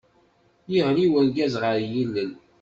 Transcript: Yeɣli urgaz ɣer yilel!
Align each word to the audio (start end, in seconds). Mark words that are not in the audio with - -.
Yeɣli 0.73 1.05
urgaz 1.17 1.53
ɣer 1.63 1.77
yilel! 1.93 2.31